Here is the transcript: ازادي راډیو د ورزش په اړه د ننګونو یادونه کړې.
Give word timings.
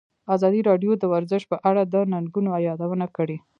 ازادي 0.35 0.61
راډیو 0.69 0.91
د 0.97 1.03
ورزش 1.13 1.41
په 1.51 1.57
اړه 1.69 1.81
د 1.93 1.95
ننګونو 2.11 2.49
یادونه 2.67 3.05
کړې. 3.17 3.37